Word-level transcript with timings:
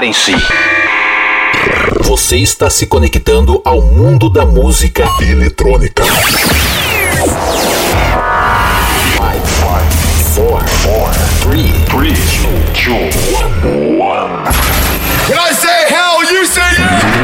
Preparem-se. 0.00 0.32
Você 2.04 2.38
está 2.38 2.70
se 2.70 2.86
conectando 2.86 3.60
ao 3.62 3.82
mundo 3.82 4.30
da 4.30 4.46
música 4.46 5.04
eletrônica. 5.20 6.02
Five, 6.04 6.22
four, 10.34 10.58
four, 10.66 11.10
three, 11.42 11.70
three, 11.90 12.14
two, 12.72 12.94
one. 13.36 13.89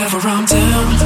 Whenever 0.00 0.28
I'm 0.28 0.46
down. 0.46 0.99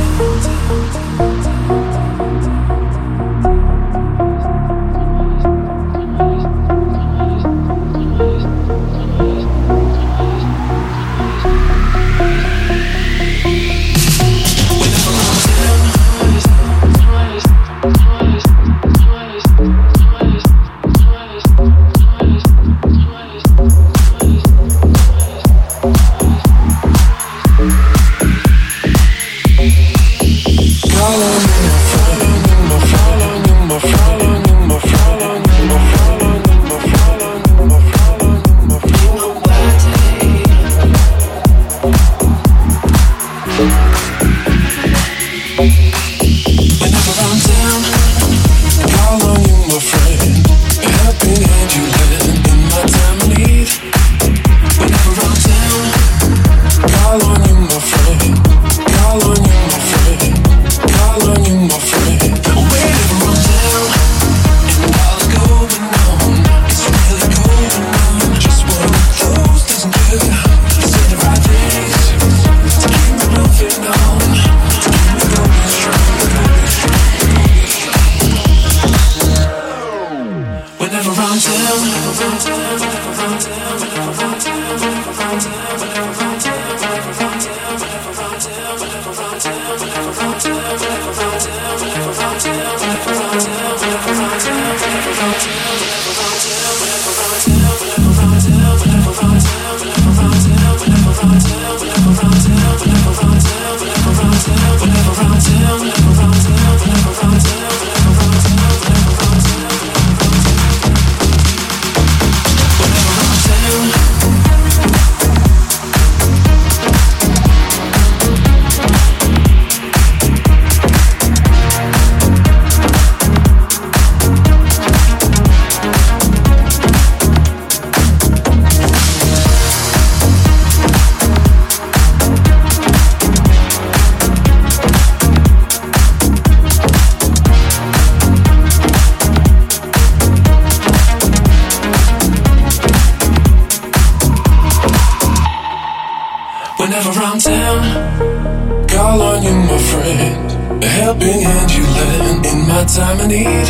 Whenever 147.05 147.27
I'm 147.27 147.39
down, 147.39 148.89
call 148.89 149.21
on 149.21 149.43
you, 149.43 149.53
my 149.53 149.77
friend. 149.77 150.83
A 150.83 150.87
helping 150.87 151.39
hand 151.43 151.71
you 151.71 151.85
lend 151.85 152.47
in 152.47 152.67
my 152.67 152.83
time 152.85 153.21
of 153.21 153.29
need. 153.29 153.69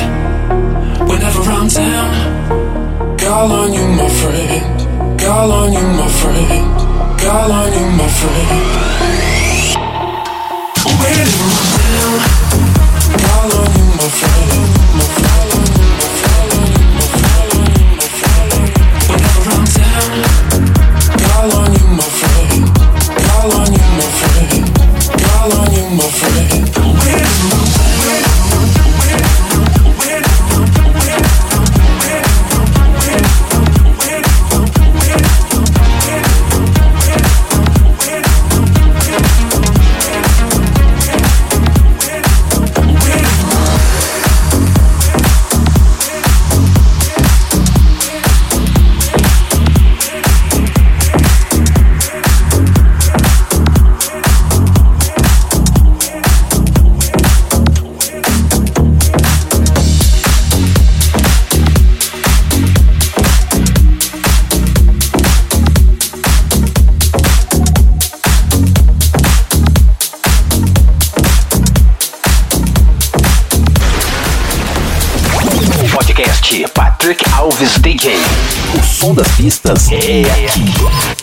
Whenever 1.10 1.42
I'm 1.50 1.66
down, 1.66 3.18
call 3.18 3.50
on 3.50 3.72
you, 3.72 3.88
my 3.88 4.08
friend. 4.08 5.18
Call 5.18 5.50
on 5.50 5.72
you, 5.72 5.80
my 5.80 6.08
friend. 6.20 6.78
Call 7.18 7.50
on 7.50 7.72
you, 7.72 7.86
my 7.98 8.08
friend. 8.20 8.94
Whenever 11.00 11.73
my 25.96 26.10
friend. 26.10 26.33
Som 78.94 79.12
das 79.12 79.28
pistas 79.32 79.90
é 79.90 80.22
aqui. 80.22 81.13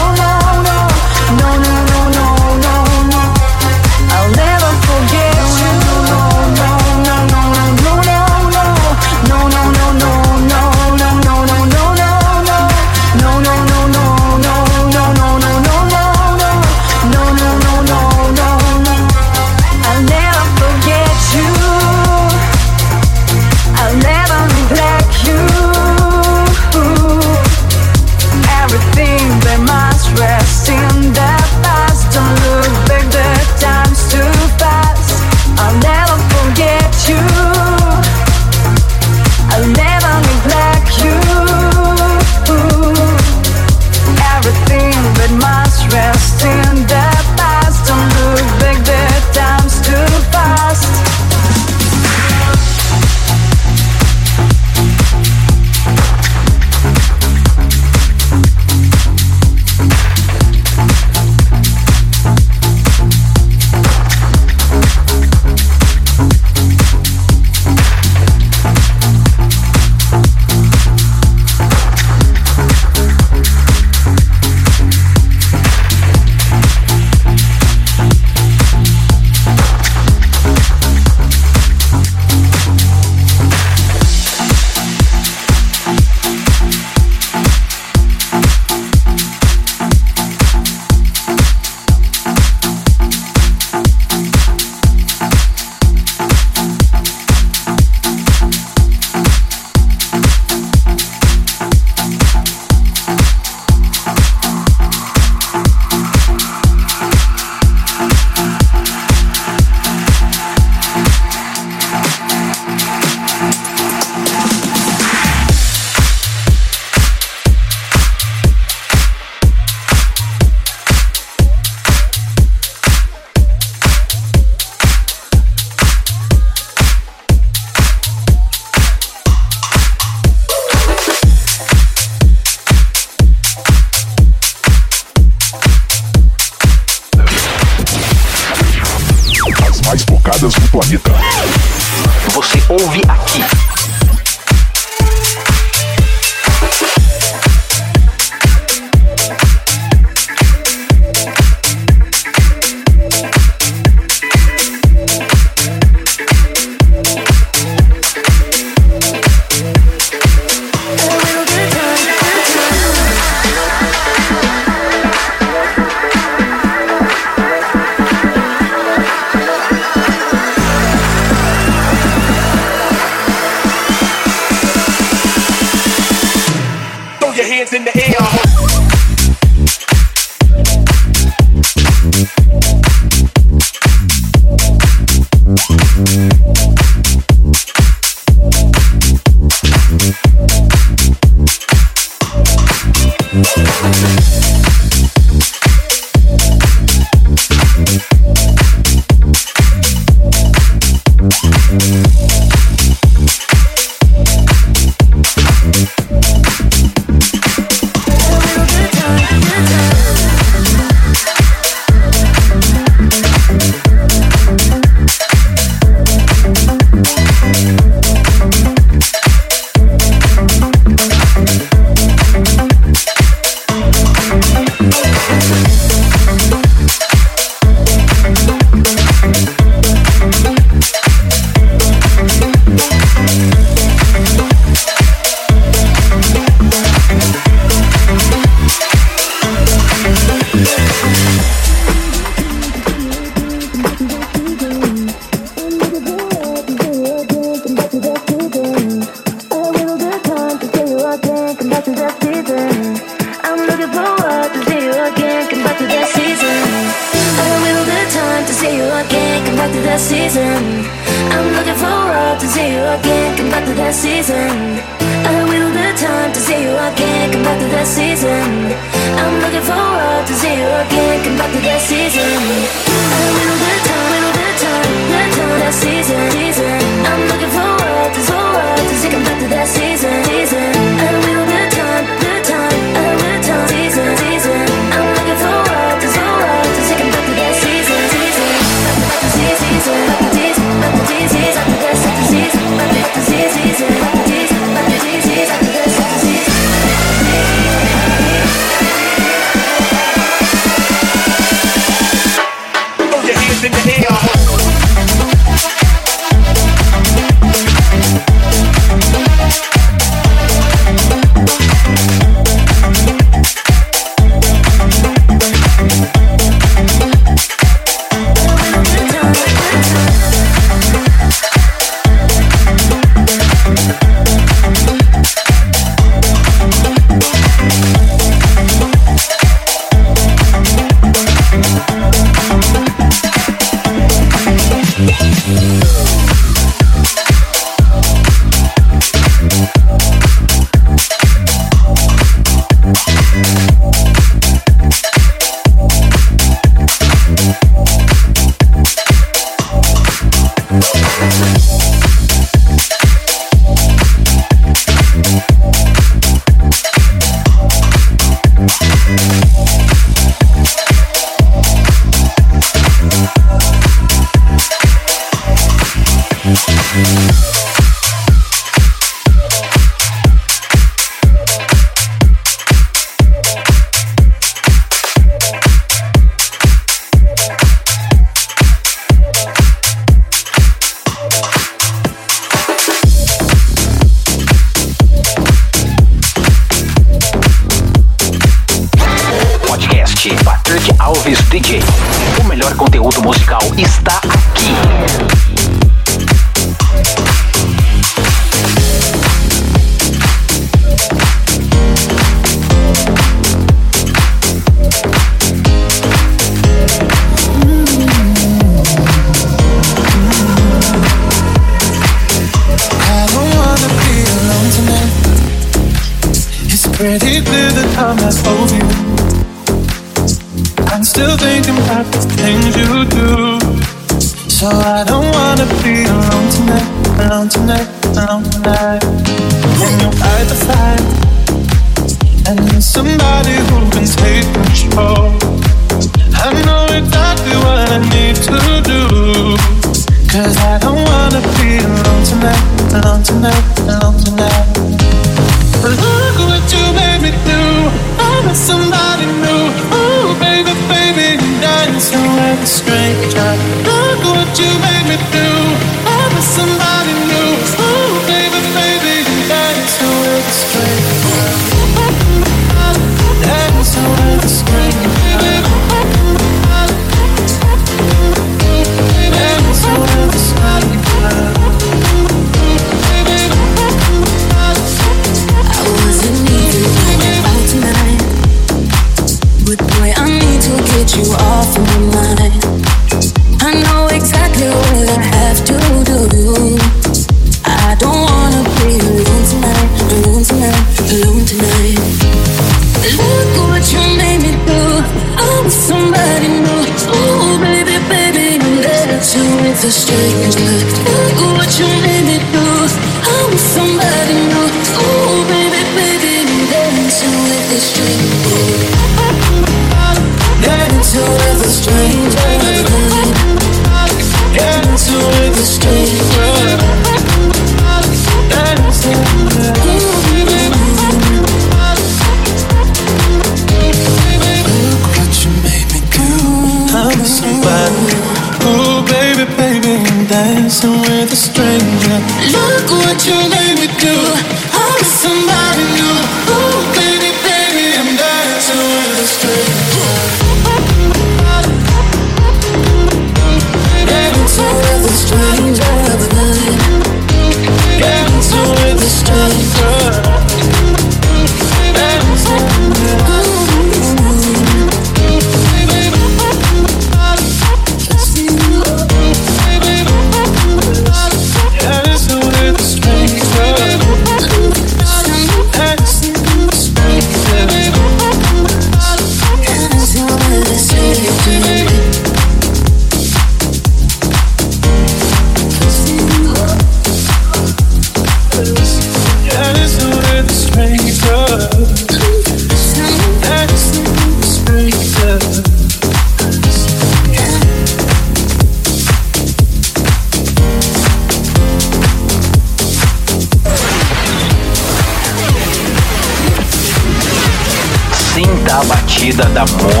Da 599.53 599.65
música 599.65 600.00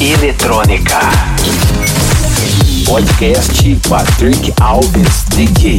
eletrônica. 0.00 0.98
Podcast 2.84 3.76
Patrick 3.88 4.52
Alves 4.60 5.24
DJ. 5.36 5.78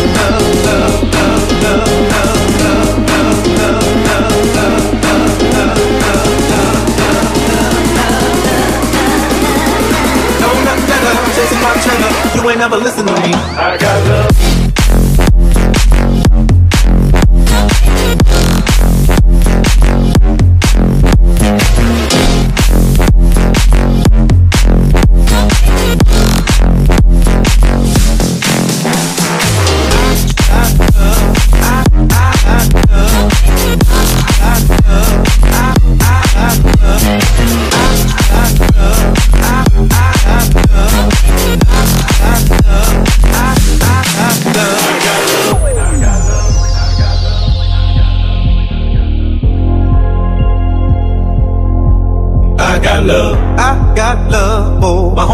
you 12.41 12.49
ain't 12.49 12.59
never 12.59 12.77
listened 12.77 13.07
to 13.07 13.13
me. 13.13 13.33
I 13.33 13.77
got 13.77 14.09
love. 14.09 14.40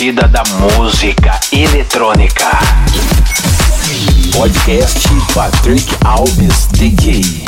Batida 0.00 0.26
da 0.28 0.42
música 0.78 1.38
eletrônica. 1.52 2.48
Podcast 4.34 5.06
Patrick 5.34 5.94
Alves 6.02 6.68
DJ. 6.72 7.39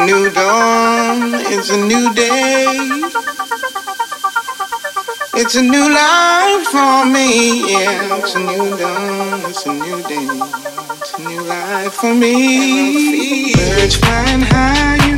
a 0.00 0.04
new 0.06 0.30
dawn, 0.30 1.34
it's 1.52 1.70
a 1.70 1.76
new 1.76 2.12
day. 2.14 2.66
It's 5.34 5.54
a 5.56 5.62
new 5.62 5.88
life 5.92 6.66
for 6.66 7.04
me, 7.04 7.72
yeah. 7.72 8.18
It's 8.18 8.34
a 8.34 8.38
new 8.38 8.76
dawn, 8.76 9.40
it's 9.50 9.66
a 9.66 9.72
new 9.72 10.02
day. 10.02 10.28
It's 11.00 11.14
a 11.18 11.22
new 11.22 11.42
life 11.42 11.94
for 11.94 12.14
me. 12.14 13.54
Birds 13.54 13.96
flying 13.96 14.42
high, 14.42 15.17